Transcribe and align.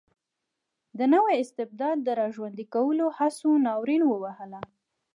د 0.97 0.99
نوي 1.13 1.33
استبداد 1.43 1.97
د 2.03 2.09
را 2.19 2.27
ژوندي 2.35 2.65
کولو 2.75 3.05
هڅو 3.17 3.49
ناورین 3.65 4.01
ووهله. 4.05 4.61